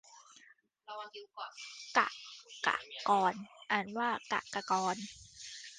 [0.87, 0.89] ก
[1.97, 1.99] ก
[3.09, 3.33] กร
[3.71, 4.95] อ่านว่า กะกะกอน